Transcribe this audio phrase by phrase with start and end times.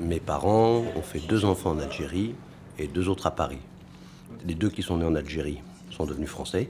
[0.00, 2.34] Mes parents ont fait deux enfants en Algérie
[2.78, 3.60] et deux autres à Paris.
[4.46, 5.60] Les deux qui sont nés en Algérie
[5.90, 6.68] sont devenus français.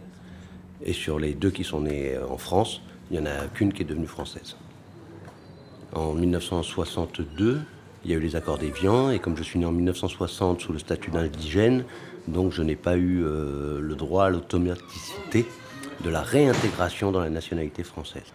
[0.85, 3.83] Et sur les deux qui sont nés en France, il n'y en a qu'une qui
[3.83, 4.57] est devenue française.
[5.95, 7.61] En 1962,
[8.05, 10.73] il y a eu les accords d'Évian, et comme je suis né en 1960 sous
[10.73, 11.85] le statut d'indigène,
[12.29, 15.47] donc je n'ai pas eu euh, le droit à l'automaticité
[16.03, 18.33] de la réintégration dans la nationalité française.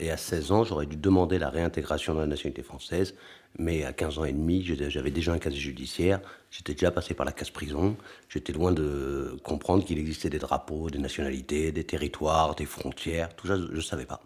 [0.00, 3.14] Et à 16 ans, j'aurais dû demander la réintégration dans la nationalité française,
[3.58, 7.24] mais à 15 ans et demi, j'avais déjà un casier judiciaire, j'étais déjà passé par
[7.24, 7.96] la casse prison,
[8.28, 13.46] j'étais loin de comprendre qu'il existait des drapeaux, des nationalités, des territoires, des frontières, tout
[13.46, 14.20] ça, je ne savais pas.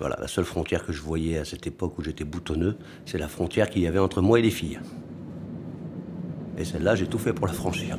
[0.00, 3.28] Voilà, la seule frontière que je voyais à cette époque où j'étais boutonneux, c'est la
[3.28, 4.80] frontière qu'il y avait entre moi et les filles.
[6.58, 7.98] Et celle-là, j'ai tout fait pour la franchir.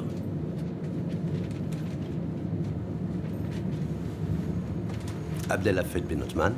[5.50, 6.54] Abdelhafed Benotman,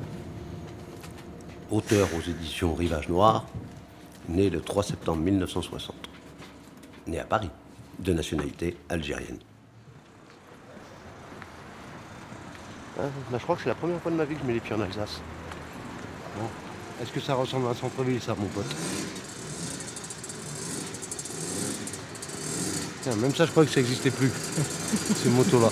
[1.75, 3.45] auteur aux éditions Rivage Noir,
[4.29, 5.95] né le 3 septembre 1960.
[7.07, 7.49] Né à Paris,
[7.99, 9.39] de nationalité algérienne.
[12.97, 14.61] Ah, je crois que c'est la première fois de ma vie que je mets les
[14.61, 15.19] pieds en Alsace.
[16.39, 16.47] Bon.
[17.01, 18.65] Est-ce que ça ressemble à un centre-ville, ça, mon pote?
[23.17, 24.31] Même ça, je crois que ça n'existait plus,
[25.15, 25.69] ces motos-là.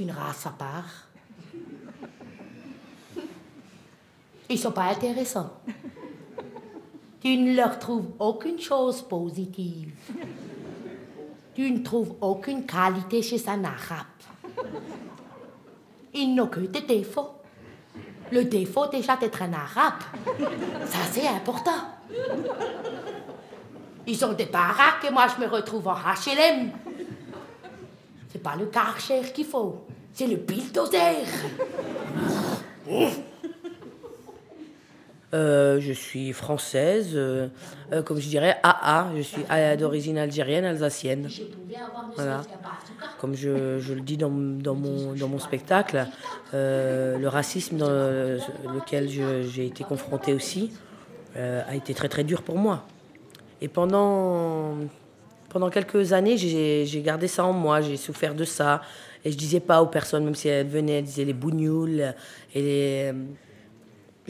[0.00, 1.08] Une race à part.
[4.48, 5.60] Ils sont pas intéressants.
[7.20, 9.92] Tu ne leur trouves aucune chose positive.
[11.54, 14.06] Tu ne trouves aucune qualité chez un arabe.
[16.14, 17.30] Ils n'ont que des défauts.
[18.32, 20.00] Le défaut déjà d'être un arabe,
[20.86, 21.98] ça c'est important.
[24.06, 26.70] Ils ont des baraques et moi je me retrouve en HLM.
[28.28, 31.16] C'est pas le Karcher qu'il faut, c'est le bulldozer.
[35.32, 37.46] Euh, je suis française, euh,
[37.92, 39.44] euh, comme je dirais AA, je suis
[39.78, 41.28] d'origine algérienne, alsacienne.
[42.16, 42.42] Voilà.
[43.20, 46.06] Comme je, je, le dis dans, dans, mon, dans mon spectacle,
[46.52, 50.72] le racisme dans lequel j'ai été confrontée aussi
[51.36, 52.84] a été très très dur pour moi.
[53.60, 54.74] Et pendant,
[55.48, 58.80] pendant quelques années, j'ai gardé ça en moi, j'ai souffert de ça.
[59.24, 62.14] Et je disais pas aux personnes, même si elles venaient, elles disaient les bougnoules
[62.54, 63.14] et les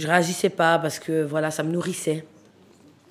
[0.01, 2.25] je réagissais pas parce que voilà, ça me nourrissait.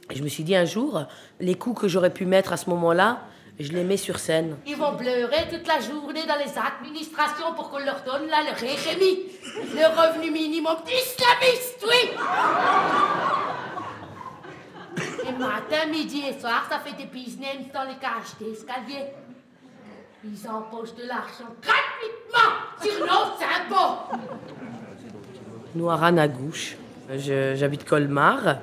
[0.09, 1.03] Et je me suis dit un jour,
[1.39, 3.21] les coups que j'aurais pu mettre à ce moment-là,
[3.59, 4.55] je les mets sur scène.
[4.65, 9.19] Ils vont pleurer toute la journée dans les administrations pour qu'on leur donne le RMI,
[9.75, 12.11] le revenu minimum islamiste, oui.
[15.27, 19.05] Et matin, midi et soir, ça fait des business dans les cages d'escalier.
[20.25, 24.17] Ils empochent de l'argent gratuitement sur nos impôts.
[25.75, 26.75] Noiran à gauche.
[27.17, 28.57] J'habite Colmar,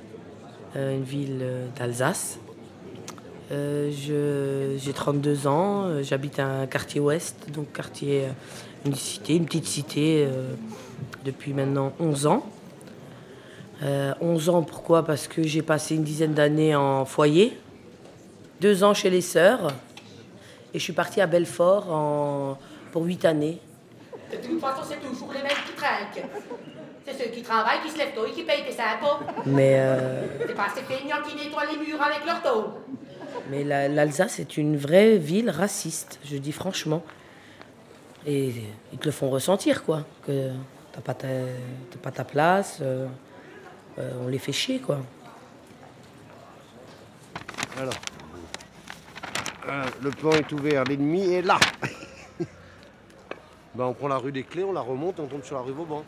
[0.76, 2.38] euh, une ville euh, d'Alsace.
[3.52, 3.90] Euh,
[4.76, 8.24] j'ai 32 ans, j'habite un quartier ouest, donc quartier,
[8.84, 10.28] une cité, une petite cité,
[11.24, 12.44] depuis maintenant 11 ans.
[13.82, 15.04] 11 ans, pourquoi?
[15.04, 17.56] Parce que j'ai passé une dizaine d'années en foyer,
[18.60, 19.72] deux ans chez les sœurs,
[20.76, 22.58] et je suis partie à Belfort en,
[22.92, 23.58] pour 8 années.
[24.30, 26.28] De toute façon, c'est toujours les mêmes qui trinquent.
[27.06, 29.24] C'est ceux qui travaillent, qui se lèvent tôt et qui payent des impôts.
[29.46, 29.76] Mais.
[29.78, 30.26] Euh...
[30.46, 32.74] C'est pas ces feignants qui nettoient les murs avec leur taux.
[33.48, 37.02] Mais l'Alsace est une vraie ville raciste, je dis franchement.
[38.26, 38.52] Et
[38.92, 40.04] ils te le font ressentir, quoi.
[40.26, 40.50] Que
[40.92, 41.28] t'as pas, ta,
[42.02, 43.06] pas ta place, euh,
[43.98, 44.98] euh, on les fait chier, quoi.
[47.78, 47.94] Alors.
[50.02, 51.58] Le plan est ouvert, l'ennemi est là.
[53.74, 55.62] ben, on prend la rue des Clés, on la remonte et on tombe sur la
[55.62, 56.04] rue Vauban.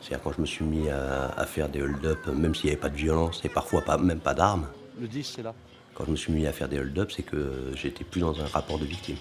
[0.00, 2.88] C'est-à-dire quand je me suis mis à, faire des hold-up, même s'il n'y avait pas
[2.88, 4.66] de violence et parfois pas, même pas d'armes.
[5.00, 5.54] Le 10, c'est là.
[5.94, 8.46] Quand je me suis mis à faire des hold-up, c'est que j'étais plus dans un
[8.46, 9.16] rapport de victime.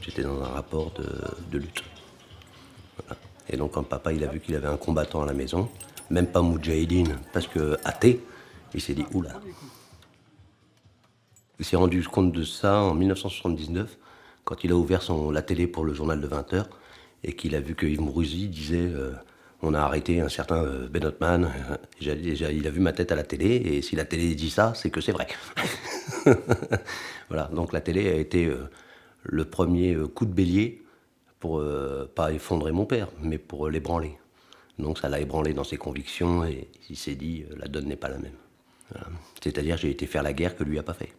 [0.00, 0.92] J'étais dans un rapport
[1.50, 1.82] de, lutte.
[3.50, 5.68] Et donc quand papa il a vu qu'il avait un combattant à la maison,
[6.10, 8.24] même pas Moudjahidine, parce que athée,
[8.72, 9.40] il s'est dit oula.
[11.58, 13.96] Il s'est rendu compte de ça en 1979,
[14.44, 15.02] quand il a ouvert
[15.32, 16.64] la télé pour le journal de 20h,
[17.22, 19.12] et qu'il a vu que Yves Mourouzi disait euh,
[19.64, 21.50] on a arrêté un certain euh, Benotman.
[22.00, 24.90] Il a vu ma tête à la télé, et si la télé dit ça, c'est
[24.90, 25.26] que c'est vrai.
[27.28, 28.68] voilà, donc la télé a été euh,
[29.22, 30.82] le premier euh, coup de bélier
[31.40, 31.62] pour
[32.14, 34.16] pas effondrer mon père, mais pour l'ébranler.
[34.78, 38.08] Donc ça l'a ébranlé dans ses convictions, et il s'est dit la donne n'est pas
[38.08, 38.32] la même.
[39.42, 41.12] C'est-à-dire j'ai été faire la guerre que lui a pas fait.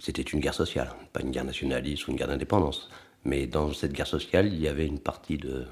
[0.00, 2.88] C'était une guerre sociale, pas une guerre nationaliste ou une guerre d'indépendance.
[3.24, 5.66] Mais dans cette guerre sociale, il y avait une partie de,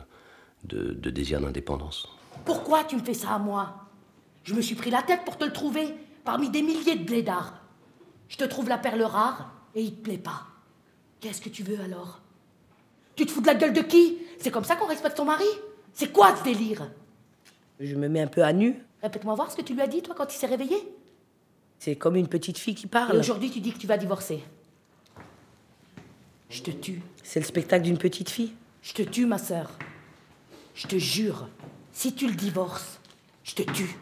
[0.64, 2.08] de, de désir d'indépendance.
[2.44, 3.74] Pourquoi tu me fais ça à moi?
[4.44, 5.94] Je me suis pris la tête pour te le trouver,
[6.24, 7.54] parmi des milliers de blédards.
[8.28, 10.42] Je te trouve la perle rare et il te plaît pas.
[11.20, 12.20] Qu'est-ce que tu veux alors?
[13.16, 14.18] Tu te fous de la gueule de qui?
[14.38, 15.48] C'est comme ça qu'on respecte ton mari?
[15.94, 16.90] C'est quoi ce délire?
[17.80, 18.76] Je me mets un peu à nu.
[19.02, 20.76] Répète-moi voir ce que tu lui as dit, toi, quand il s'est réveillé.
[21.78, 23.16] C'est comme une petite fille qui Et parle.
[23.16, 24.42] aujourd'hui, tu dis que tu vas divorcer.
[26.50, 27.02] Je te tue.
[27.22, 28.52] C'est le spectacle d'une petite fille.
[28.82, 29.70] Je te tue, ma sœur.
[30.74, 31.48] Je te jure,
[31.92, 33.00] si tu le divorces,
[33.44, 33.96] je te tue.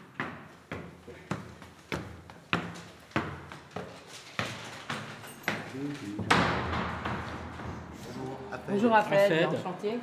[8.69, 9.99] Bonjour Raphaël, enchanté.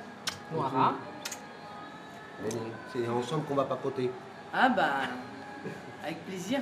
[0.52, 0.94] Moira.
[2.92, 4.10] C'est ensemble qu'on va papoter.
[4.52, 4.90] Ah bah,
[6.02, 6.60] avec plaisir.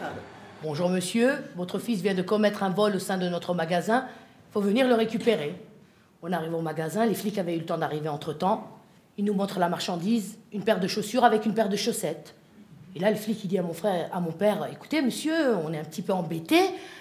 [0.62, 4.06] Bonjour monsieur, votre fils vient de commettre un vol au sein de notre magasin.
[4.52, 5.56] Faut venir le récupérer.
[6.22, 8.68] On arrive au magasin, les flics avaient eu le temps d'arriver entre-temps.
[9.18, 12.36] Ils nous montrent la marchandise, une paire de chaussures avec une paire de chaussettes.
[12.94, 15.72] Et là, le flic, il dit à mon frère, à mon père, écoutez, monsieur, on
[15.72, 16.60] est un petit peu embêté,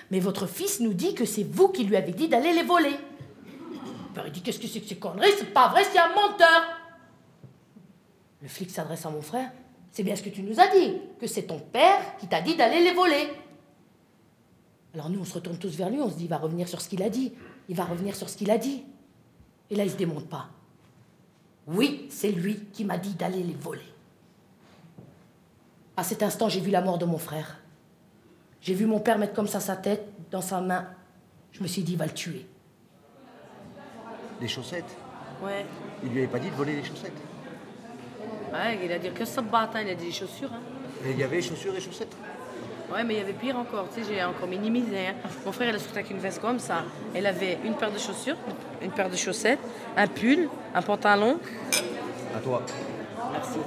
[0.10, 2.90] mais votre fils nous dit que c'est vous qui lui avez dit d'aller les voler.
[2.90, 5.34] Le père, il dit, qu'est-ce que c'est que ces conneries?
[5.38, 6.80] C'est pas vrai, c'est un menteur.
[8.42, 9.52] Le flic s'adresse à mon frère,
[9.92, 12.56] c'est bien ce que tu nous as dit, que c'est ton père qui t'a dit
[12.56, 13.30] d'aller les voler.
[14.94, 16.82] Alors nous, on se retourne tous vers lui, on se dit, il va revenir sur
[16.82, 17.34] ce qu'il a dit.
[17.70, 18.84] Il va revenir sur ce qu'il a dit.
[19.70, 20.50] Et là, il se démonte pas.
[21.68, 23.82] Oui, c'est lui qui m'a dit d'aller les voler.
[25.96, 27.60] À cet instant, j'ai vu la mort de mon frère.
[28.62, 30.88] J'ai vu mon père mettre comme ça sa tête dans sa main.
[31.52, 32.46] Je me suis dit, il va le tuer.
[34.40, 34.98] Les chaussettes
[35.44, 35.66] Ouais.
[36.04, 37.18] Il lui avait pas dit de voler les chaussettes.
[38.54, 40.52] Ouais, il a dit que ça bat, il a dit les chaussures.
[40.54, 40.62] Hein.
[41.06, 42.16] Et il y avait chaussures et chaussettes.
[42.94, 45.08] Ouais, mais il y avait pire encore, tu sais, j'ai encore minimisé.
[45.08, 45.14] hein.
[45.46, 46.84] Mon frère, il a sorti avec une veste comme ça.
[47.16, 48.36] Elle avait une paire de chaussures,
[48.82, 49.60] une paire de chaussettes,
[49.96, 51.40] un pull, un pantalon.
[52.36, 52.64] À toi.
[53.32, 53.60] Merci.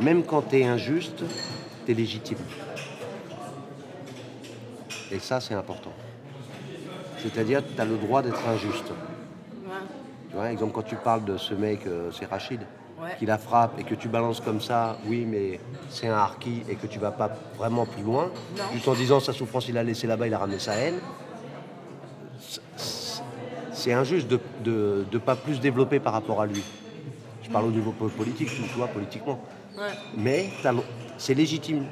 [0.00, 1.22] Même quand t'es injuste,
[1.86, 2.38] t'es légitime.
[5.12, 5.92] Et ça, c'est important.
[7.18, 8.90] C'est-à-dire, t'as le droit d'être injuste.
[8.90, 9.70] Ouais.
[10.30, 12.60] Tu vois, exemple, quand tu parles de ce mec, euh, c'est Rachid,
[13.02, 13.16] Ouais.
[13.18, 15.58] qui la frappe et que tu balances comme ça, oui, mais
[15.90, 18.62] c'est un harki et que tu vas pas vraiment plus loin, Non.
[18.72, 21.00] juste en disant sa souffrance, il l'a laissé là-bas, il a ramené sa haine.
[22.38, 22.60] C'est-
[23.74, 26.62] C'est injuste de ne pas plus développer par rapport à lui.
[27.42, 29.40] Je parle au niveau po- politique, tu vois, politiquement.
[29.76, 29.82] Ouais.
[30.16, 30.50] Mais
[31.18, 31.86] c'est légitime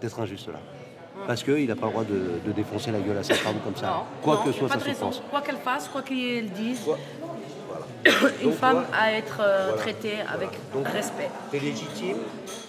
[0.00, 0.60] d'être injuste là.
[1.26, 3.74] Parce qu'il n'a pas le droit de, de défoncer la gueule à sa femme comme
[3.74, 5.10] ça, Non, quoi non, que soit sa de raison.
[5.10, 5.22] souffrance.
[5.30, 6.98] Quoi qu'elle fasse, quoi qu'ils disent, Quoi-
[8.42, 9.82] une Donc, femme toi- à être euh, Voilà.
[9.82, 11.30] traitée avec Donc, respect.
[11.50, 12.18] T'es légitime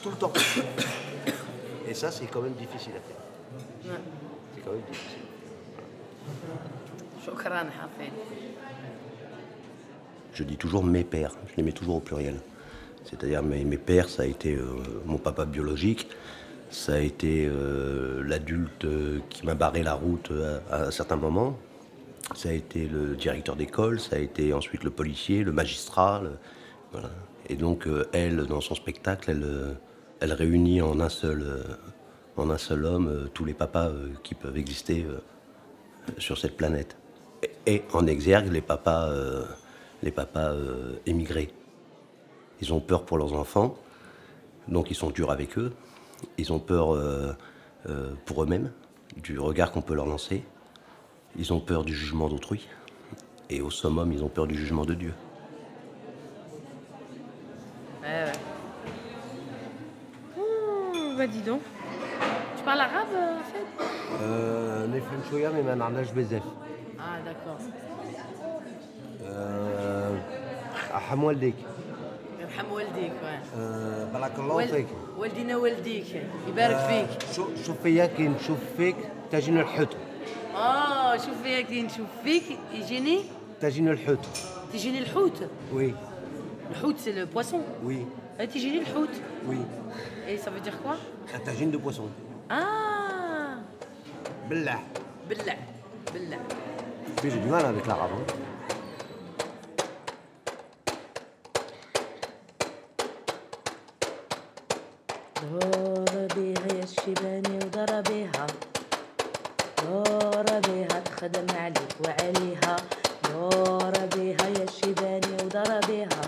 [0.03, 0.33] tout le temps.
[1.89, 3.91] Et ça, c'est quand même difficile à faire.
[3.93, 3.99] Ouais.
[4.55, 5.19] C'est quand même difficile.
[10.33, 12.35] Je dis toujours mes pères, je les mets toujours au pluriel.
[13.05, 14.65] C'est-à-dire mes, mes pères, ça a été euh,
[15.05, 16.07] mon papa biologique,
[16.69, 18.85] ça a été euh, l'adulte
[19.29, 20.31] qui m'a barré la route
[20.69, 21.57] à, à un certain moment,
[22.35, 26.21] ça a été le directeur d'école, ça a été ensuite le policier, le magistrat.
[26.91, 27.09] voilà.
[27.49, 31.63] Et donc euh, elle, dans son spectacle, elle, euh, réunit en un seul, euh,
[32.35, 33.91] en un seul homme tous les papas
[34.23, 35.05] qui peuvent exister
[36.17, 36.97] sur cette planète.
[37.65, 39.09] Et, en exergue les papas,
[40.03, 40.53] les papas
[41.07, 41.51] émigrés.
[42.61, 43.75] Ils ont peur pour leurs enfants,
[44.67, 45.73] donc ils sont durs avec eux.
[46.37, 46.95] Ils ont peur
[48.25, 48.71] pour eux-mêmes,
[49.15, 50.43] du regard qu'on peut leur lancer.
[51.36, 52.68] Ils ont peur du jugement d'autrui.
[53.50, 55.14] Et au summum, ils ont peur du jugement de Dieu.
[58.02, 58.38] Ouais, ouais.
[60.38, 61.62] Oh, bah dis donc.
[62.56, 63.66] Tu parles arabe, euh, en fait
[64.96, 66.42] نفهم شوية mais ما نعرفش بزاف.
[66.98, 67.60] Ah, d'accord.
[70.94, 71.54] أحم والديك.
[72.40, 73.56] يرحم والديك ouais.
[74.12, 74.68] بارك الله وال...
[74.68, 74.86] فيك.
[75.18, 76.06] والدينا والديك
[76.48, 77.08] يبارك فيك
[77.66, 78.96] شوف فيا كي نشوف فيك
[79.30, 79.96] تجيني الحوت.
[81.16, 82.42] اه شوف فيك كي نشوف فيك
[82.74, 83.20] يجيني
[83.60, 84.26] تجيني الحوت.
[84.72, 85.38] تجيني الحوت
[85.74, 85.92] Oui,
[86.70, 87.98] الحوت c'est le poisson oui,
[88.40, 89.08] Ah, تجيني الحوت
[89.48, 89.56] oui.
[90.28, 90.96] et ça veut dire quoi
[91.34, 92.08] Un tagine de poisson.
[92.50, 93.56] ah
[94.50, 94.78] بالله.
[95.28, 95.56] بالله
[96.14, 96.38] بالله
[97.20, 98.10] Puis j'ai du mal avec l'arabe.
[98.18, 98.24] hein.
[105.42, 108.46] دور بيها يا الشيباني ودار بيها
[111.17, 112.75] تخدم عليك وعليها.
[113.29, 116.21] دور بيها يا الشيباني ودار بيها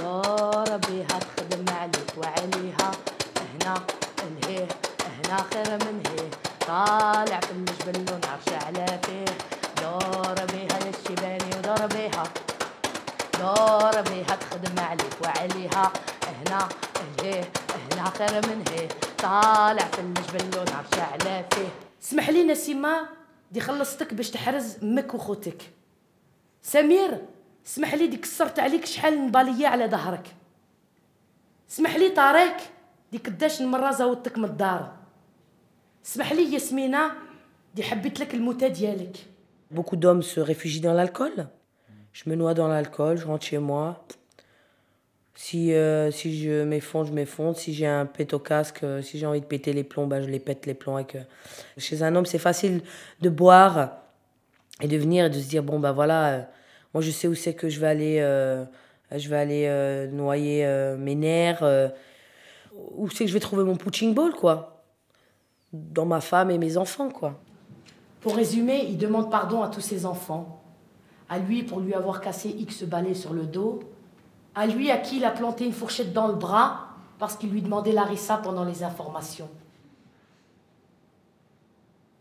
[0.00, 2.90] دور بيها تخدم عليك وعليها.
[3.52, 3.74] هنا
[4.24, 4.68] انهيه
[5.16, 6.30] هنا خير من هيه
[6.68, 9.24] طالع في الجبل ونعرش على فيه.
[10.52, 12.24] بيها للشباني ودور بيها
[13.40, 15.92] دور بيها تخدم عليك وعليها.
[16.46, 16.68] هنا
[17.00, 17.44] انهيه
[17.92, 21.68] هنا خير من هيه طالع في الجبل ونعرش على فيه.
[22.02, 23.06] اسمح لي نسيمة
[23.54, 25.62] دي خلصتك باش تحرز أمك وخوتك
[26.62, 27.18] سمير
[27.66, 30.34] اسمح لي دي كسرت عليك شحال نبالية على ظهرك
[31.70, 32.56] اسمح لي طارق
[33.12, 34.96] دي قداش المرة زودتك من الدار
[36.06, 37.12] اسمح لي ياسمينة
[37.74, 39.16] دي حبيت لك الموتة ديالك
[39.74, 41.48] Beaucoup d'hommes se réfugient dans l'alcool.
[42.12, 44.04] Je me noie dans l'alcool, je rentre chez moi.
[45.36, 47.58] Si, euh, si je m'effondre, je m'effondre.
[47.58, 50.22] Si j'ai un pète au casque, euh, si j'ai envie de péter les plombs, bah,
[50.22, 50.98] je les pète les plombs.
[50.98, 51.20] Euh,
[51.76, 52.82] Chez un homme, c'est facile
[53.20, 53.96] de boire
[54.80, 56.48] et de venir et de se dire bon, bah voilà,
[56.92, 58.18] moi je sais où c'est que je vais aller,
[59.12, 60.66] je vais aller noyer
[60.98, 61.62] mes nerfs.
[62.96, 64.82] où c'est que je vais trouver mon punching ball, quoi.
[65.72, 67.40] Dans ma femme et mes enfants, quoi.
[68.20, 70.60] Pour résumer, il demande pardon à tous ses enfants.
[71.28, 73.80] À lui pour lui avoir cassé X balais sur le dos.
[74.54, 77.62] À lui à qui il a planté une fourchette dans le bras parce qu'il lui
[77.62, 79.50] demandait Larissa pendant les informations.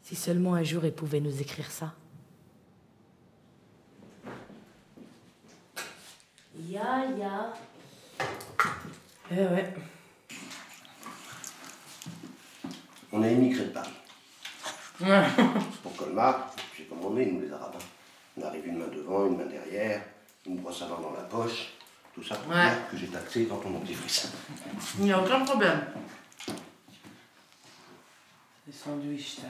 [0.01, 1.93] Si seulement un jour il pouvait nous écrire ça.
[6.55, 7.53] Ya, ya.
[9.31, 9.73] Eh ouais.
[13.11, 13.89] On a émigré de Paris.
[15.83, 17.75] Pour Colmar, j'ai commandé, nous les Arabes.
[18.37, 20.03] On arrive une main devant, une main derrière,
[20.45, 21.73] une brosse à dents dans la poche,
[22.13, 22.69] tout ça pour Ouais.
[22.69, 24.31] dire que j'ai taxé dans ton dentifrice.
[24.99, 25.81] Il n'y a aucun problème.
[28.67, 29.47] Les sandwichs, t'as-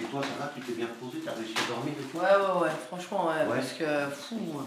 [0.00, 2.24] Et toi, ça va Tu t'es bien reposé T'as réussi à dormir et tout Ouais,
[2.24, 3.56] ouais, ouais, franchement, ouais, Ouais.
[3.58, 4.38] parce que fou.
[4.60, 4.66] hein.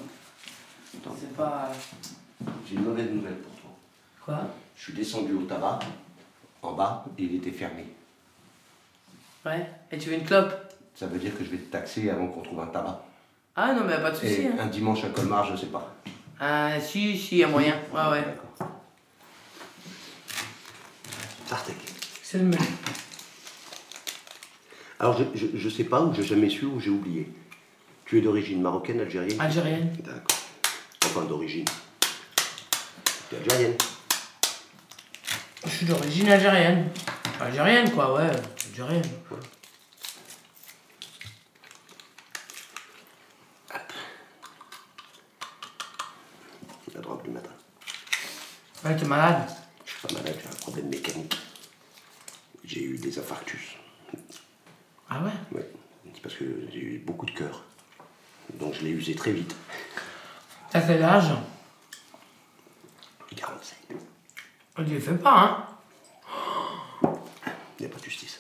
[1.20, 1.72] C'est pas.
[2.68, 3.70] J'ai une mauvaise nouvelle pour toi.
[4.26, 4.40] Quoi?
[4.76, 5.80] Je suis descendu au tabac,
[6.62, 7.86] en bas, et il était fermé.
[9.46, 9.70] Ouais.
[9.92, 10.54] Et tu veux une clope?
[10.96, 13.04] Ça veut dire que je vais te taxer avant qu'on trouve un tabac.
[13.60, 14.42] Ah non, mais pas de soucis.
[14.44, 14.56] Et Hein.
[14.60, 15.96] un dimanche à Colmar, je sais pas.
[16.40, 17.74] Ah, si, si, y a moyen.
[17.92, 18.22] Ouais, ouais.
[18.22, 18.70] D'accord.
[21.48, 21.76] Sartek.
[22.22, 22.52] C'est le.
[25.00, 27.34] Alors, je, je, je sais pas, ou j'ai jamais su, ou j'ai oublié.
[28.06, 29.42] Tu es d'origine marocaine, algérienne?
[29.42, 29.92] Algérienne.
[30.04, 30.38] D'accord.
[31.06, 31.66] Enfin, d'origine.
[33.30, 33.76] Tu es algérienne.
[35.66, 36.90] Je suis d'origine algérienne.
[37.42, 38.30] Algérienne, quoi, ouais.
[38.70, 39.02] Algérienne
[47.08, 47.52] drogue du matin.
[48.88, 49.50] Ouais, t'es malade.
[49.86, 51.38] Je suis pas malade, j'ai un problème mécanique.
[52.64, 53.76] J'ai eu des infarctus.
[55.10, 55.32] Ah ouais?
[55.52, 55.70] Ouais.
[56.14, 57.64] C'est parce que j'ai eu beaucoup de cœur.
[58.54, 59.54] Donc je l'ai usé très vite.
[60.70, 61.34] T'as quel âge?
[63.36, 63.78] 45.
[64.78, 65.68] On ne fait pas,
[67.04, 67.18] hein?
[67.80, 68.40] Il n'y a pas de justice.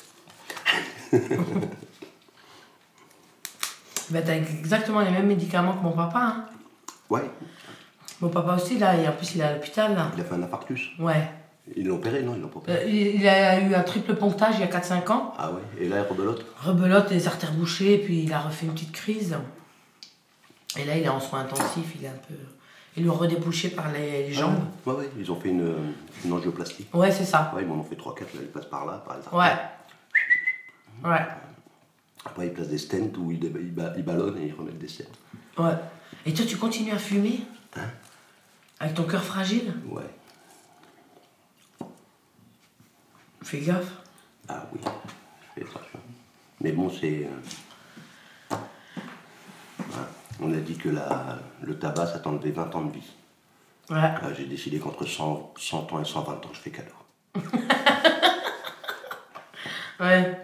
[4.09, 6.45] Bah, t'as exactement les mêmes médicaments que mon papa, hein?
[7.09, 7.29] Ouais,
[8.21, 10.12] Mon papa aussi, là, et en plus, il est à l'hôpital, là.
[10.15, 10.89] il a fait un infarctus.
[11.00, 11.29] Ouais.
[11.75, 12.33] Ils l'ont opéré, non?
[12.36, 12.79] Ils l'ont pas opéré.
[12.83, 15.33] Euh, il il a eu un triple pontage il y a 4-5 ans.
[15.38, 15.62] Ah ouais?
[15.79, 16.45] Et là, rebelote?
[16.62, 19.36] Rebelote, les artères bouchées, puis il a refait une petite crise.
[20.77, 22.33] Et là, il est en soins intensifs, il est un peu.
[22.95, 24.57] Ils l'ont redébouché par les, les jambes.
[24.86, 25.75] Ouais, ouais, ils ont fait une,
[26.25, 26.88] une angioplastie.
[26.93, 27.51] Ouais, c'est ça.
[27.55, 29.39] Ouais, ils m'en ont fait 3-4, là, ils passent par là, par les artères.
[31.03, 31.09] Ouais.
[31.12, 31.25] Ouais.
[32.25, 33.43] Après, ils placent des stents où ils,
[33.97, 35.03] ils ballonnent et ils remettent des stents.
[35.59, 35.74] Ouais.
[36.25, 37.41] Et toi, tu continues à fumer?
[37.75, 37.81] Hein?
[38.79, 40.03] Avec ton cœur fragile Ouais.
[43.41, 43.91] Fais gaffe.
[44.50, 46.00] Ah oui, je fais attention.
[46.62, 47.25] Mais bon, c'est.
[48.51, 48.55] euh,
[49.77, 50.07] voilà.
[50.41, 53.10] On a dit que la, le tabac, ça t'enlevait 20 ans de vie.
[53.89, 53.98] Ouais.
[54.00, 56.91] Ah, J'ai décidé qu'entre 100, 100 ans et 120 ans, je fais cadeau.
[60.00, 60.39] Ouais.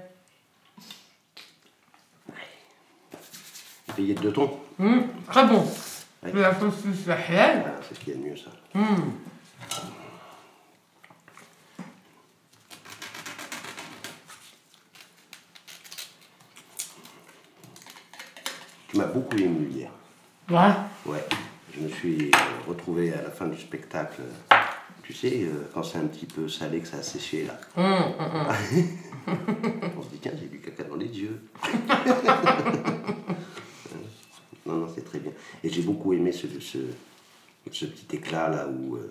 [3.95, 5.63] Paillettes de thon Hum, très bon.
[6.33, 6.41] Ouais.
[6.41, 8.49] La saucisse c'est ce qu'il y a de mieux, ça.
[8.73, 9.13] Hum.
[18.87, 19.91] Tu m'as beaucoup ému hier.
[20.49, 20.57] Ouais.
[21.05, 21.25] Ouais.
[21.75, 22.31] Je me suis
[22.67, 24.21] retrouvé à la fin du spectacle.
[25.03, 27.59] Tu sais, euh, quand c'est un petit peu salé, que ça a séché là.
[27.75, 28.47] Hum, hum.
[29.97, 31.41] On se dit, tiens, j'ai du caca dans les yeux.
[34.65, 35.31] non, non, c'est très bien.
[35.62, 36.77] Et j'ai beaucoup aimé ce, ce,
[37.71, 39.07] ce petit éclat là où, euh,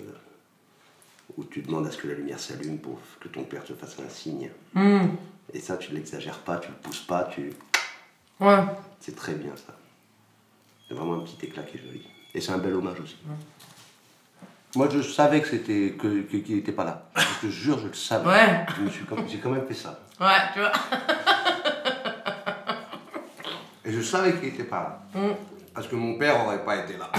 [1.37, 3.97] où tu demandes à ce que la lumière s'allume pour que ton père te fasse
[4.05, 4.51] un signe.
[4.77, 5.17] Hum.
[5.53, 7.53] Et ça, tu ne l'exagères pas, tu ne le pousses pas, tu...
[8.41, 8.59] Ouais.
[9.01, 9.77] c'est très bien ça.
[10.89, 12.07] C'est vraiment un petit éclat qui est joli.
[12.35, 13.17] Et c'est un bel hommage aussi.
[14.75, 17.11] Moi, je savais que c'était que qu'il n'était pas là.
[17.43, 18.27] Je te jure, je le savais.
[18.27, 18.67] Ouais.
[18.77, 20.01] Je me suis comme- J'ai quand même fait ça.
[20.19, 20.73] Ouais, tu vois.
[23.85, 25.21] Et je savais qu'il n'était pas là.
[25.21, 25.35] Mm.
[25.75, 27.11] Parce que mon père n'aurait pas été là.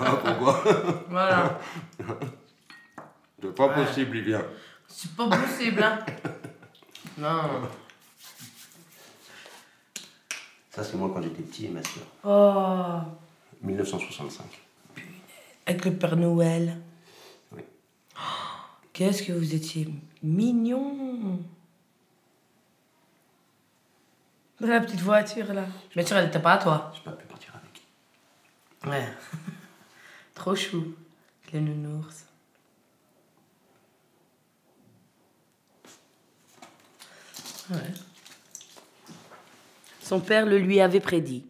[0.00, 0.62] Ah, pourquoi?
[1.08, 1.58] Voilà.
[3.40, 4.44] C'est pas possible, il vient.
[4.88, 5.98] C'est pas possible, hein.
[7.18, 7.68] Non.
[10.70, 12.04] Ça, c'est moi quand j'étais petit et ma soeur.
[12.24, 13.00] Oh.
[13.62, 14.44] 1965.
[15.66, 16.78] Avec le Père Noël.
[17.54, 17.62] Oui.
[18.92, 19.88] Qu'est-ce que vous étiez
[20.22, 21.38] mignon.
[24.62, 25.66] La petite voiture là.
[25.94, 26.92] Bien sûr, elle n'était pas à toi.
[26.94, 27.82] J'ai pas pu partir avec.
[28.92, 29.08] Ouais.
[30.34, 30.94] Trop chou.
[31.52, 32.26] Le nounours.
[37.70, 37.76] Ouais.
[40.00, 41.44] Son père le lui avait prédit.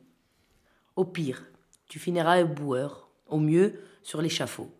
[0.96, 1.44] Au pire,
[1.88, 4.74] tu finiras éboueur, au mieux sur l'échafaud.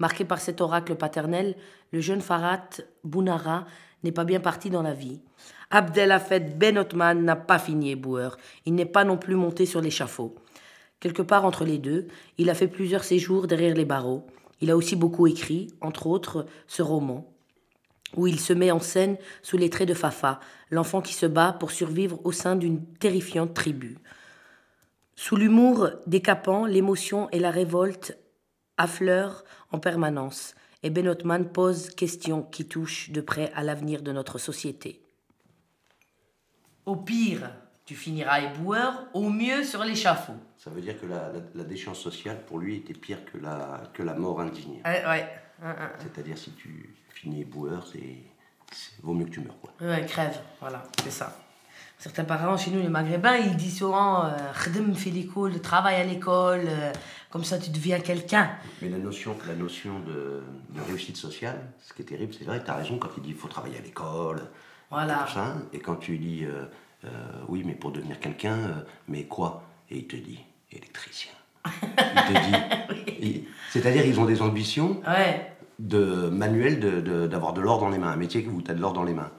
[0.00, 1.54] Marqué par cet oracle paternel,
[1.92, 2.70] le jeune Farhat
[3.04, 3.66] Bounara
[4.02, 5.20] n'est pas bien parti dans la vie.
[5.70, 8.38] Abdelhafed Ben Othman n'a pas fini éboueur.
[8.64, 10.34] Il n'est pas non plus monté sur l'échafaud.
[11.00, 14.26] Quelque part entre les deux, il a fait plusieurs séjours derrière les barreaux.
[14.62, 17.30] Il a aussi beaucoup écrit, entre autres ce roman,
[18.16, 20.40] où il se met en scène sous les traits de Fafa,
[20.70, 23.98] l'enfant qui se bat pour survivre au sein d'une terrifiante tribu.
[25.14, 28.16] Sous l'humour décapant, l'émotion et la révolte
[28.80, 34.12] affleurent en permanence, et Ben Othman pose questions qui touchent de près à l'avenir de
[34.12, 35.00] notre société.
[36.86, 37.50] Au pire,
[37.84, 40.34] tu finiras éboueur, au mieux sur l'échafaud.
[40.56, 43.82] Ça veut dire que la, la- la déchéance sociale, pour lui, était pire que la,
[43.92, 44.80] que la mort indigne.
[44.84, 45.28] Ouais, ouais.
[46.00, 48.16] C'est-à-dire, si tu finis éboueur, c'est.
[48.72, 49.72] c'est- Vaut mieux que tu meurs, quoi.
[49.80, 51.36] Ouais, crève, voilà, c'est ça.
[51.98, 54.30] Certains parents chez nous, les maghrébins, ils disent souvent euh,
[54.64, 56.92] Khdim fait l'école, travaille à l'école, euh,
[57.30, 58.50] comme ça tu deviens quelqu'un.
[58.82, 62.62] Mais la notion, la notion de, de réussite sociale, ce qui est terrible, c'est vrai,
[62.62, 64.42] tu as raison quand il dit il faut travailler à l'école,
[64.90, 65.22] Voilà.
[65.22, 66.64] et tout ça, et quand tu dis euh,
[67.04, 67.08] euh,
[67.48, 68.74] oui, mais pour devenir quelqu'un, euh,
[69.08, 69.62] mais quoi?
[69.90, 70.40] Et il te dit
[70.72, 71.32] électricien.
[71.66, 73.44] Il te dit.
[73.70, 77.98] C'est-à-dire, ils ont des ambitions Ouais, de manuel de- de- d'avoir de, l'or dans les
[77.98, 79.30] mains, un métier où tu as de l'or dans les mains.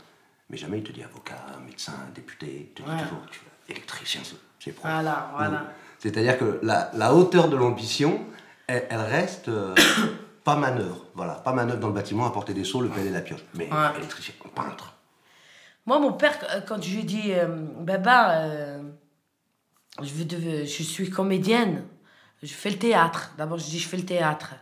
[0.49, 3.01] Mais jamais il te dit avocat, médecin, député, il te dit Ouais.
[3.03, 4.89] toujours tu électricien, c'est- c'est propre.
[4.93, 5.73] voilà, voilà.
[6.01, 8.25] C'est-à-dire que la, la hauteur de l'ambition,
[8.67, 9.75] elle, elle reste euh,
[10.43, 11.05] pas manœuvre.
[11.13, 13.43] Voilà, pas manœuvre dans le bâtiment à porter des seaux, le pelle et la pioche.
[13.53, 13.97] Mais Ouais.
[13.97, 14.95] électricien, peintre.
[15.85, 17.47] Moi, mon père, euh, quand je lui ai dit euh,
[17.79, 18.81] Baba, euh,
[20.01, 21.83] je, veux je suis comédienne,
[22.41, 23.33] je fais le théâtre.
[23.37, 24.53] D'abord, je dis je fais le théâtre.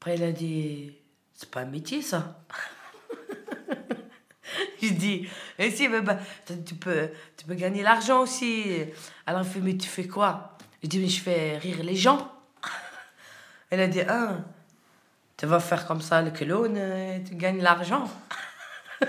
[0.00, 0.92] Après, il a dit
[1.34, 2.40] C'est pas un métier, ça.
[4.86, 8.64] Je dis Et si, Baba, tu peux, tu peux gagner l'argent aussi.
[9.26, 10.56] Alors, il fait Mais tu fais quoi?
[10.82, 12.30] Je dis Mais je fais rire les gens.
[13.70, 14.36] Elle a dit Ah,
[15.36, 18.08] tu vas faire comme ça le clown, euh, tu gagnes l'argent.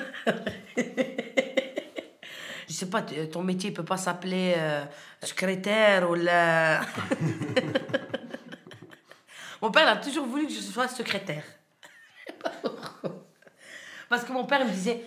[2.70, 4.86] Je sais pas, ton métier peut pas s'appeler euh,
[5.24, 6.82] secrétaire ou la...
[9.62, 11.44] mon père a toujours voulu que je sois secrétaire.
[14.08, 15.04] Parce que mon père me disait,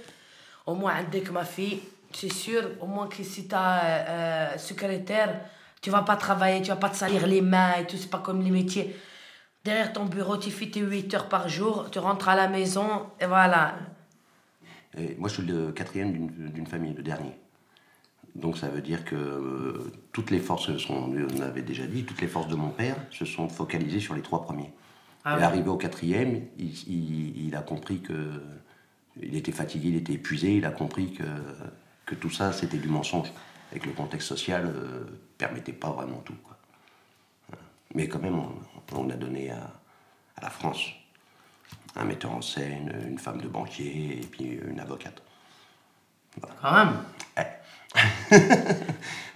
[0.66, 1.80] au moins dès que ma fille,
[2.12, 5.40] c'est sûr, au moins que si tu as secrétaire,
[5.80, 8.18] tu vas pas travailler, tu vas pas te salir les mains et tout, c'est pas
[8.18, 8.94] comme les métiers.
[9.64, 13.06] Derrière ton bureau, tu fais tes 8 heures par jour, tu rentres à la maison
[13.20, 13.74] et voilà.
[14.98, 17.32] Et moi, je suis le quatrième d'une famille, le dernier.
[18.34, 22.20] Donc ça veut dire que euh, toutes les forces, sont, on avait déjà dit, toutes
[22.20, 24.72] les forces de mon père se sont focalisées sur les trois premiers.
[25.24, 28.42] Ah et arrivé au quatrième, il, il- il a compris que
[29.20, 31.24] il était fatigué, il était épuisé, il a compris que,
[32.06, 33.32] que tout ça c'était du mensonge
[33.74, 35.06] et que le contexte social ne
[35.38, 36.36] permettait pas vraiment tout.
[36.44, 36.56] quoi.
[37.48, 37.62] Voilà.
[37.94, 38.52] Mais quand même, on,
[38.94, 39.72] on a donné à,
[40.36, 40.90] à la France
[41.96, 45.22] un metteur en scène, une femme de banquier et puis une avocate.
[46.60, 46.96] Quand même.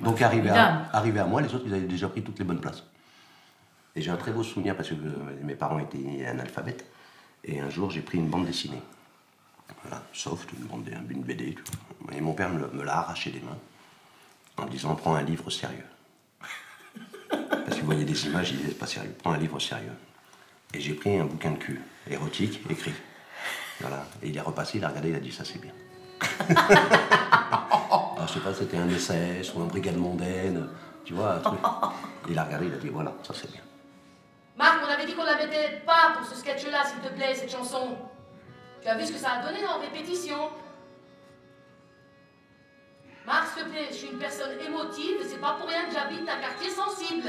[0.00, 2.60] Donc arrivé à, arrivé à moi, les autres, ils avaient déjà pris toutes les bonnes
[2.60, 2.84] places.
[3.94, 6.86] Et j'ai un très beau souvenir parce que euh, mes parents étaient analphabètes.
[7.44, 8.80] Et un jour, j'ai pris une bande dessinée.
[9.82, 11.56] Voilà, soft, une, bande, une BD.
[12.00, 12.14] vois.
[12.14, 13.58] Et mon père me, l'a arraché des mains
[14.56, 15.86] en me disant Prends un livre sérieux.
[17.30, 19.92] Parce qu'il voyait des images, il disait C'est pas sérieux, prends un livre sérieux.
[20.74, 22.94] Et j'ai pris un bouquin de cul, érotique, écrit.
[23.80, 24.06] Voilà.
[24.22, 25.72] Et il est repassé, il a regardé, il a dit Ça c'est bien.
[26.50, 30.68] Alors, je sais pas, c'était un SS ou un brigade mondaine,
[31.04, 31.60] tu vois, un truc.
[32.28, 33.60] Il a regardé, il a dit voilà, ça c'est bien.
[34.56, 37.50] Marc, on avait dit qu'on la mettait pas pour ce sketch-là, s'il te plaît, cette
[37.50, 37.96] chanson.
[38.86, 40.48] Tu as vu ce que ça a donné en répétition
[43.26, 46.28] Marc, s'il te plaît, je suis une personne émotive, c'est pas pour rien que j'habite
[46.28, 47.28] un quartier sensible.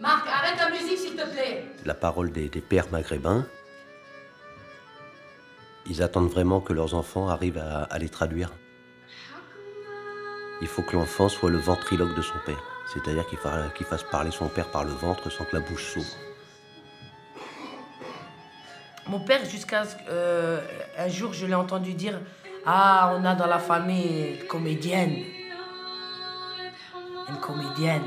[0.00, 1.66] Marc, arrête la musique s'il te plaît.
[1.84, 3.46] La parole des, pères maghrébins,
[5.84, 8.54] ils attendent vraiment que leurs enfants arrivent à, les traduire.
[10.62, 14.48] Il faut que l'enfant soit le ventriloque de son père, c'est-à-dire qu'il fasse parler son
[14.48, 16.16] père par le ventre sans que la bouche s'ouvre.
[19.08, 20.60] Mon père, jusqu'à euh,
[20.98, 22.20] un jour, je l'ai entendu dire
[22.66, 25.24] Ah, on a dans la famille une comédienne.
[27.28, 28.02] Une comédienne.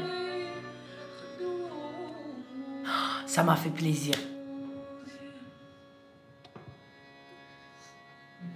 [3.25, 4.15] Ça m'a fait plaisir.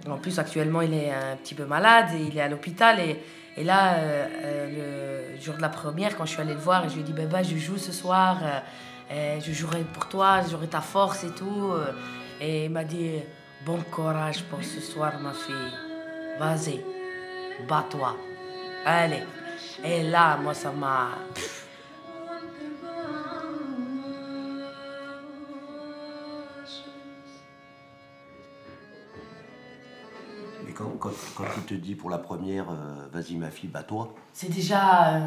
[0.08, 3.00] En plus, actuellement, il est un petit peu malade et il est à l'hôpital.
[3.00, 3.20] Et,
[3.56, 6.88] et là, euh, euh, le jour de la première, quand je suis allée le voir,
[6.88, 8.38] je lui ai dit Baba, je joue ce soir,
[9.10, 11.72] euh, je jouerai pour toi, j'aurai ta force et tout.
[12.40, 13.22] Et il m'a dit
[13.64, 15.72] Bon courage pour ce soir, ma fille.
[16.38, 16.80] Vas-y,
[17.66, 18.16] bats-toi.
[18.84, 19.22] Allez.
[19.82, 21.08] Et là, moi, ça m'a.
[30.68, 34.14] Et quand, quand, quand il te dit pour la première, euh, vas-y ma fille, bats-toi,
[34.32, 35.26] C'est déjà euh,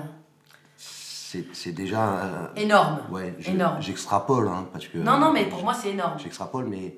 [1.32, 2.52] c'est c'est déjà.
[2.56, 3.00] énorme.
[3.12, 4.98] ouais, je- j'extrapole, hein, parce que.
[4.98, 6.18] Non, non, mais pour moi, c'est énorme.
[6.18, 6.98] J'extrapole, mais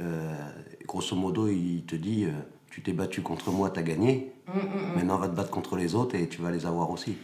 [0.00, 0.34] euh,
[0.86, 2.32] grosso modo, il te dit euh,
[2.70, 4.34] tu t'es battu contre moi, t'as gagné.
[4.48, 7.16] Mm, Maintenant, va te battre contre les autres et tu vas les avoir aussi.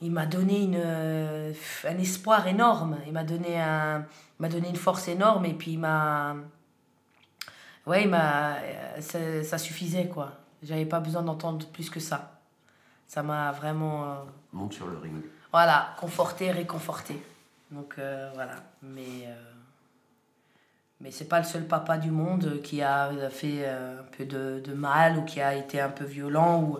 [0.00, 1.52] Il m'a donné une, euh,
[1.88, 2.96] un espoir énorme.
[3.06, 4.04] Il m'a donné, un,
[4.40, 6.34] m'a donné une force énorme et puis il m'a.
[7.86, 8.56] Ouais, il m'a.
[9.00, 10.32] Ça, ça suffisait, quoi.
[10.64, 12.40] J'avais pas besoin d'entendre plus que ça.
[13.06, 14.16] Ça m'a vraiment.
[14.52, 15.14] Monte sur le ring.
[15.52, 17.20] Voilà, conforté, réconforté.
[17.70, 18.54] Donc euh, voilà.
[18.82, 19.26] Mais.
[19.26, 19.34] euh,
[21.00, 24.62] mais c'est pas le seul papa du monde qui a fait euh, un peu de,
[24.64, 26.78] de mal ou qui a été un peu violent ou.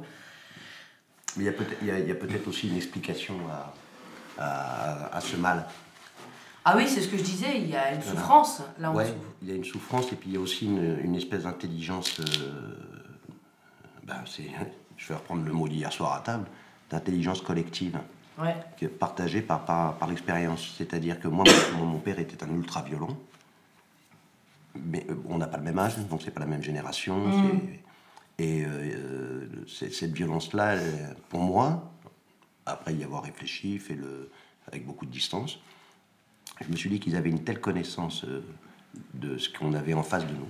[1.36, 3.34] Mais il y a peut-être il y a- il y a peut-être aussi une explication
[3.50, 3.74] à,
[4.38, 5.66] à, à ce mal.
[6.64, 8.20] Ah oui, c'est ce que je disais, il y a une Voilà.
[8.20, 9.14] souffrance là en Ouais, dessous.
[9.42, 12.20] il y a une souffrance et puis il y a aussi une, une espèce d'intelligence.
[12.20, 12.76] euh,
[14.04, 14.48] ben, c'est,
[14.96, 16.46] je vais reprendre le mot d'hier soir à table,
[16.90, 17.98] d'intelligence collective.
[18.38, 18.56] Ouais.
[18.98, 20.74] partagé par, par, par l'expérience.
[20.78, 21.44] C'est-à-dire que moi,
[21.76, 23.16] mon, mon père était un ultra violent.
[24.74, 27.30] Mais euh, on n'a pas le même âge, donc c'est pas la même génération.
[27.30, 27.80] c'est-
[28.42, 30.76] Et euh, c'est- cette violence-là,
[31.28, 31.92] pour moi,
[32.64, 34.30] après y avoir réfléchi, fait le,
[34.66, 35.58] avec beaucoup de distance,
[36.60, 38.42] je me suis dit qu'ils avaient une telle connaissance euh,
[39.14, 40.48] de ce qu'on avait en face de nous.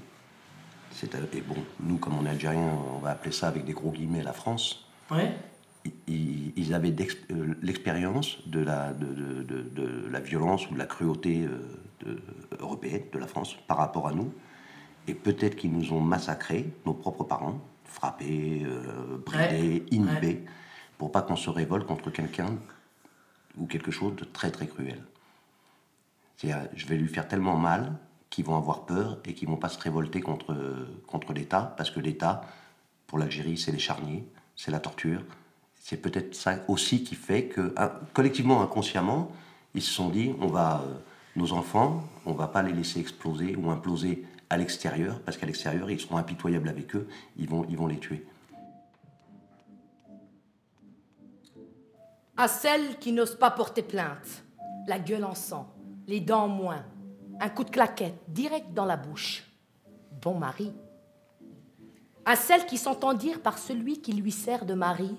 [1.33, 4.23] Et bon, nous, comme on est algériens, on va appeler ça avec des gros guillemets
[4.23, 5.35] la France Ouais.
[6.07, 6.95] Ils, ils avaient
[7.31, 11.45] euh, l'expérience de la, de, de- de- de la violence ou de la cruauté
[12.07, 12.16] euh,
[12.59, 14.33] européenne de la France par rapport à nous.
[15.09, 20.45] Et peut-être qu'ils nous ont massacrés, nos propres parents, frappés, euh, bridés, Ouais, inhibés,
[20.99, 22.57] pour pas qu'on se révolte contre quelqu'un
[23.59, 25.03] ou quelque chose de très très cruel.
[26.37, 27.92] C'est-à-dire, je vais lui faire tellement mal
[28.31, 30.55] qu'ils vont avoir peur et qu'ils vont pas se révolter contre,
[31.07, 32.42] contre l'État, parce que l'État,
[33.07, 34.25] pour l'Algérie, c'est les charniers,
[34.57, 35.23] c'est la torture.
[35.85, 37.75] C'est peut-être ça aussi qui fait que,
[38.12, 39.33] collectivement, inconsciemment,
[39.75, 40.95] ils se sont dit, on va, euh,
[41.35, 45.90] nos enfants, on va pas les laisser exploser ou imploser à l'extérieur, parce qu'à l'extérieur,
[45.90, 48.25] ils seront impitoyables avec eux, ils vont, ils vont les tuer.
[52.37, 54.45] À celles qui n'osent pas porter plainte,
[54.87, 55.75] la gueule en sang,
[56.07, 56.85] les dents en moins,
[57.40, 59.51] un coup de claquette direct dans la bouche.
[60.23, 60.73] Bon mari.
[62.25, 65.16] À celles qui s'entendent dire par celui qui lui sert de mari,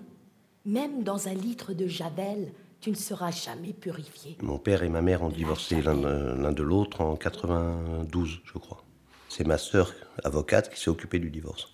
[0.66, 4.38] même dans un litre de javel, tu ne seras jamais purifié.
[4.42, 8.58] Mon père et ma mère ont divorcé l'un de, l'un de l'autre en 92, je
[8.58, 8.84] crois.
[9.30, 11.70] C'est ma sœur, avocate, qui s'est occupée du divorce.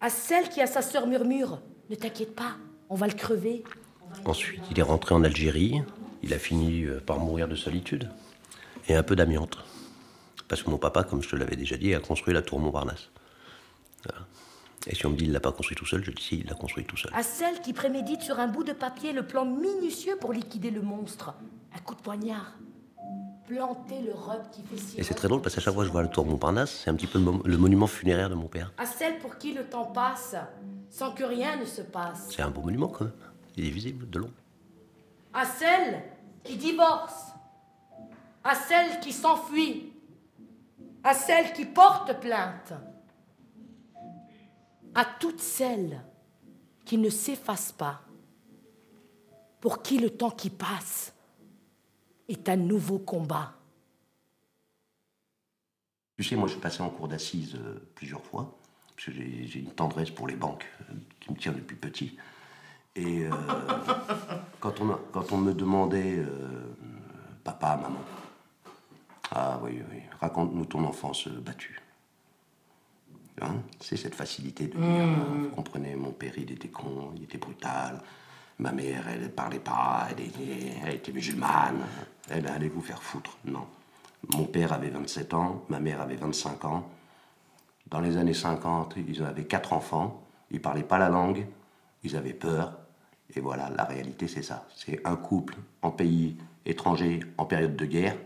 [0.00, 2.56] À celle qui à sa sœur murmure, ne t'inquiète pas,
[2.88, 3.64] on va le crever.
[4.24, 5.82] Ensuite, il est rentré en Algérie.
[6.22, 8.08] Il a fini euh, par mourir de solitude
[8.88, 9.58] et un peu d'amiante.
[10.48, 13.10] Parce que mon papa, comme je te l'avais déjà dit, a construit la tour Montparnasse.
[14.04, 14.26] Voilà.
[14.88, 16.38] Et si on me dit qu'il ne l'a pas construit tout seul, je dis si,
[16.40, 17.10] il l'a construit tout seul.
[17.14, 20.82] À celle qui prémédite sur un bout de papier le plan minutieux pour liquider le
[20.82, 21.34] monstre.
[21.74, 22.52] Un coup de poignard.
[23.48, 24.98] Planter le robe qui fait si.
[25.00, 26.90] Et c'est très drôle parce qu'à chaque fois que je vois la tour Montparnasse, c'est
[26.90, 28.72] un petit peu le, mo- le monument funéraire de mon père.
[28.78, 30.34] À celle pour qui le temps passe
[30.90, 32.28] sans que rien ne se passe.
[32.30, 33.14] C'est un beau monument quand même.
[33.56, 34.30] Il est visible de long.
[35.32, 36.02] À celle
[36.42, 37.26] qui divorce.
[38.42, 39.92] À celle qui s'enfuit.
[41.04, 42.72] À celle qui porte plainte.
[44.96, 46.00] À toutes celles
[46.86, 48.00] qui ne s'effacent pas.
[49.60, 51.12] Pour qui le temps qui passe
[52.28, 53.52] est un nouveau combat.
[56.16, 58.56] Tu sais, moi, je suis passé en cour d'assises euh, plusieurs fois.
[58.94, 62.16] parce que j'ai une tendresse pour les banques euh, qui me tient depuis petit.
[62.94, 63.30] Et euh,
[64.60, 66.24] quand, on quand on me demandait
[67.44, 68.00] papa, maman,
[69.30, 71.82] ah oui, oui, raconte-nous ton enfance battue.
[73.42, 75.42] Hein C'est cette facilité de dire, mmh.
[75.42, 78.00] vous comprenez, mon père il était con, il était brutal,
[78.58, 81.84] ma mère elle parlait pas, elle était, elle était musulmane,
[82.30, 83.36] elle allait vous faire foutre.
[83.44, 83.66] Non.
[84.32, 86.88] Mon père avait 27 ans, ma mère avait 25 ans.
[87.88, 91.46] Dans les années 50, ils avaient quatre enfants, ils parlaient pas la langue,
[92.02, 92.78] ils avaient peur.
[93.34, 94.66] Et voilà, la réalité c'est ça.
[94.74, 98.16] C'est un couple en pays étranger, en période de guerre,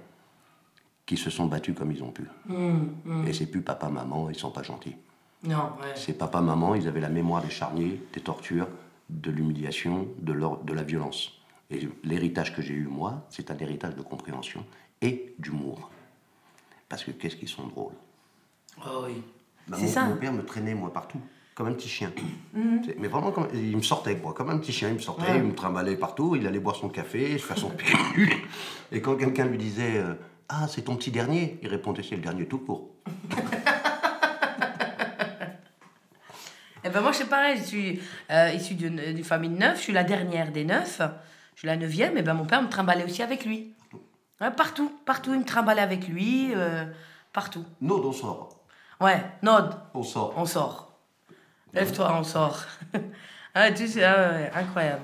[1.10, 2.22] qui se sont battus comme ils ont pu.
[2.46, 2.72] Mmh,
[3.04, 3.26] mmh.
[3.26, 4.94] Et c'est plus papa, maman, ils sont pas gentils.
[5.42, 8.68] Non, C'est papa, maman, ils avaient la mémoire des charniers, des tortures,
[9.08, 11.32] de l'humiliation, de, de la violence.
[11.68, 14.64] Et l'héritage que j'ai eu moi, c'est un héritage de compréhension
[15.02, 15.90] et d'humour.
[16.88, 17.94] Parce que qu'est-ce qu'ils sont drôles.
[18.86, 19.24] Oh oui.
[19.66, 20.04] Bah, c'est ça.
[20.04, 21.20] Mon père me traînait, moi, partout,
[21.56, 22.12] comme un petit chien.
[22.54, 22.82] Mhm.
[22.98, 24.90] Mais vraiment, comme, il me sortait, quoi, comme un petit chien.
[24.90, 27.72] Il me sortait, il me trimballait partout, il allait boire son café, faire son
[28.92, 30.14] Et quand quelqu'un lui disait euh,
[30.52, 32.90] Ah, c'est ton petit dernier, il répondait C'est le dernier tout court.
[36.82, 39.92] Eh ben moi, c'est pareil, je suis euh, issue d'une famille de neuf, je suis
[39.92, 41.02] la dernière des neuf,
[41.54, 43.74] je suis la neuvième, et ben mon père me trimballait aussi avec lui.
[44.56, 46.86] partout, partout, il me trimballait avec lui, euh,
[47.34, 47.66] partout.
[47.82, 48.60] Nod, on sort.
[48.98, 49.74] Ouais, Nod.
[49.92, 50.32] On sort.
[50.38, 50.96] On sort.
[51.74, 52.64] Lève-toi, on sort.
[53.54, 55.02] ah, tu sais, ah, incroyable.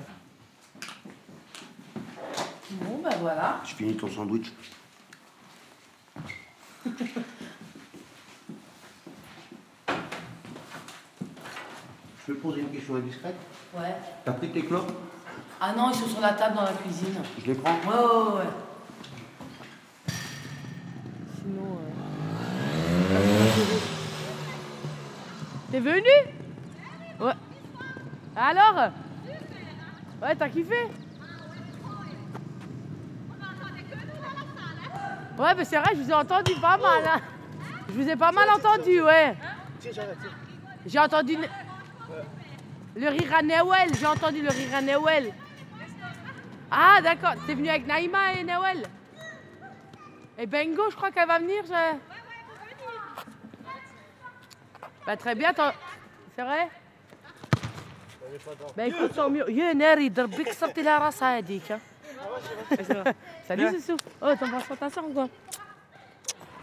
[2.71, 3.61] Bon, ben voilà.
[3.63, 4.51] Tu finis ton sandwich.
[12.27, 13.35] Je peux poser une question indiscrète
[13.75, 13.95] Ouais.
[14.25, 14.91] T'as pris tes clopes
[15.61, 17.15] Ah non, ils sont sur la table dans la cuisine.
[17.39, 18.49] Je les prends Ouais, ouais, ouais.
[21.41, 21.79] Sinon.
[23.11, 23.17] Euh...
[25.71, 26.09] T'es venu?
[27.19, 27.33] Ouais.
[28.35, 28.91] Alors?
[30.21, 30.87] Ouais, t'as kiffé?
[35.37, 37.03] Ouais, mais c'est vrai, je vous ai entendu pas mal.
[37.05, 37.21] Hein.
[37.89, 39.35] Je vous ai pas mal entendu, ouais.
[40.85, 41.37] J'ai entendu.
[42.95, 44.81] Le rire à Noël, j'ai entendu le rire à.
[46.71, 47.33] Ah, d'accord.
[47.45, 48.83] T'es venu avec Naïma et Noël
[50.37, 51.63] Et Bengo, je crois qu'elle va venir.
[51.63, 51.97] Je...
[55.05, 55.53] Bah, très bien.
[56.35, 56.69] C'est vrai?
[58.75, 59.49] Bah, écoute, tant mieux.
[59.49, 61.71] Yeneri, d'rbik, sorti la race à Edik.
[63.47, 63.97] Salut, Soussou.
[64.21, 65.27] Oh, t'en penses pas ta soeur ou quoi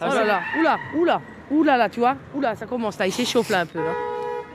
[0.01, 3.49] Oh là là, oula, oula, oula là, tu vois Oula, ça commence là, il s'échauffe
[3.49, 3.79] là un peu.
[3.79, 3.93] Là.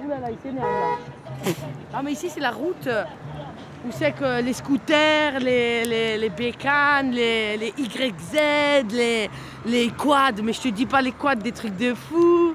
[0.05, 1.51] Oula là, il s'énerve là.
[1.93, 3.03] Ah, mais ici, c'est la route euh,
[3.87, 9.29] où c'est que les scooters, les, les, les bécanes, les, les YZ, les,
[9.65, 12.53] les quads, mais je te dis pas les quads, des trucs de fou.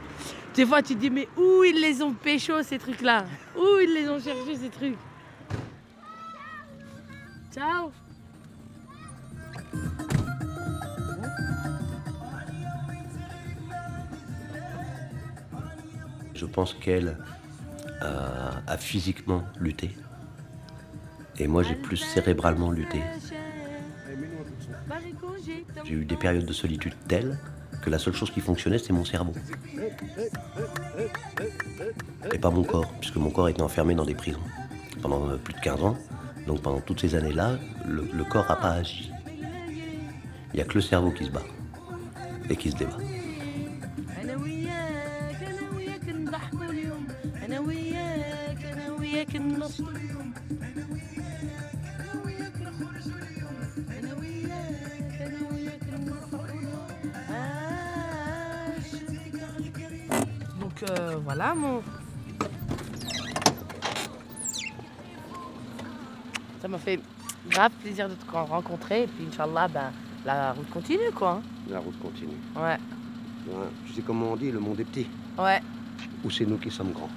[0.54, 3.24] Des fois, tu te dis, mais où ils les ont pécho, ces trucs-là?
[3.56, 4.98] Où ils les ont cherchés, ces trucs?
[7.52, 7.90] Ciao
[16.34, 17.16] Je pense qu'elle
[18.00, 19.90] à, physiquement lutter.
[21.38, 23.00] Et moi, j'ai plus cérébralement lutté.
[25.84, 27.38] J'ai eu des périodes de solitude telles
[27.82, 29.32] que la seule chose qui fonctionnait, c'était mon cerveau.
[32.32, 34.40] Et pas mon corps, puisque mon corps était enfermé dans des prisons
[35.02, 35.96] pendant euh, plus de 15 ans.
[36.46, 39.10] Donc pendant toutes ces années-là, le corps n'a pas agi.
[40.54, 41.42] Il n'y a que le cerveau qui se bat
[42.48, 42.96] et qui se débat.
[49.64, 49.72] Donc
[60.82, 61.80] euh, voilà mon...
[66.60, 67.00] Ça m'a fait
[67.48, 69.92] grave plaisir de te rencontrer et puis Inch'Allah, ben,
[70.26, 71.40] la route continue quoi.
[71.40, 71.42] Hein.
[71.70, 72.36] La route continue.
[72.54, 72.76] Ouais.
[73.46, 73.68] ouais.
[73.86, 75.06] Tu sais comment on dit, le monde est petit.
[75.38, 75.62] Ouais.
[76.22, 77.10] Ou c'est nous qui sommes grands.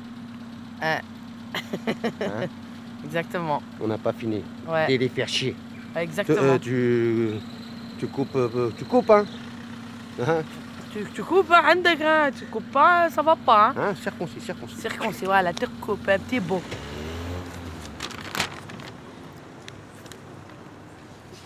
[2.22, 2.48] Hein
[3.06, 3.62] Exactement.
[3.80, 4.44] On n'a pas fini.
[4.68, 4.92] Ouais.
[4.92, 5.56] Et les faire chier.
[5.96, 6.42] Exactement.
[6.42, 7.32] Euh, tu,
[8.00, 9.26] tu, coupes, euh, tu coupes, hein,
[10.20, 10.44] hein
[10.92, 13.70] tu, tu, coupes, hein, hein, tu coupes pas, ça va pas.
[13.70, 14.80] Hein, hein circoncis, circoncis.
[14.80, 16.62] Circoncis, voilà, tu coupes un petit beau.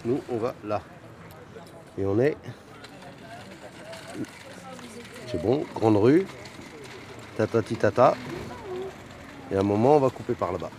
[0.03, 0.81] Nous, on va là.
[1.97, 2.35] Et on est.
[5.27, 6.25] C'est bon, grande rue.
[7.37, 8.15] Tata tata.
[9.51, 10.69] Et à un moment, on va couper par là-bas.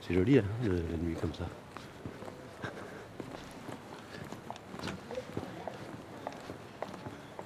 [0.00, 1.44] C'est joli, hein, la nuit comme ça.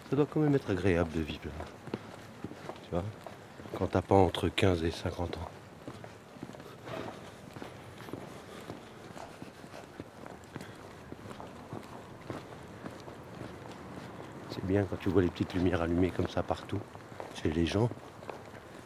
[0.09, 1.41] Ça doit quand même être agréable de vivre.
[2.85, 3.03] Tu vois
[3.77, 5.49] Quand t'as pas entre 15 et 50 ans.
[14.51, 16.81] C'est bien quand tu vois les petites lumières allumées comme ça partout,
[17.43, 17.89] chez les gens.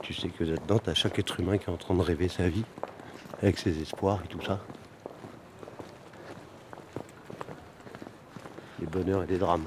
[0.03, 2.49] Tu sais que là-dedans, t'as chaque être humain qui est en train de rêver sa
[2.49, 2.65] vie,
[3.41, 4.61] avec ses espoirs et tout ça.
[8.81, 9.65] Les bonheurs et les drames.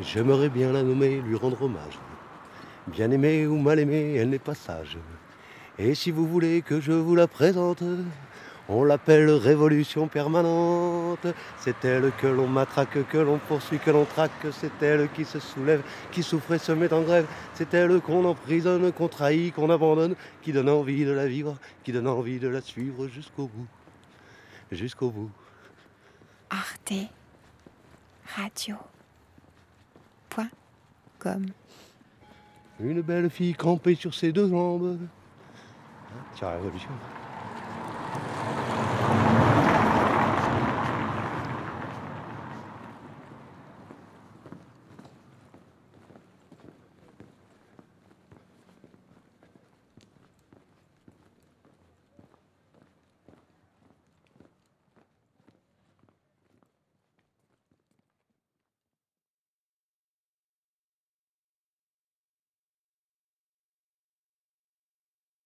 [0.00, 1.98] J'aimerais bien la nommer, lui rendre hommage.
[2.86, 4.96] Bien aimée ou mal aimée, elle n'est pas sage.
[5.78, 7.82] Et si vous voulez que je vous la présente,
[8.68, 11.26] on l'appelle révolution permanente.
[11.58, 14.46] C'est elle que l'on matraque, que l'on poursuit, que l'on traque.
[14.52, 17.26] C'est elle qui se soulève, qui souffre et se met en grève.
[17.54, 21.92] C'est elle qu'on emprisonne, qu'on trahit, qu'on abandonne, qui donne envie de la vivre, qui
[21.92, 23.66] donne envie de la suivre jusqu'au bout.
[24.70, 25.30] Jusqu'au bout.
[26.50, 26.92] Arte
[28.36, 28.76] Radio.
[30.28, 30.50] Point
[31.18, 31.46] com.
[32.80, 34.98] Une belle fille campée sur ses deux jambes.
[36.34, 36.90] Tiens, révolution.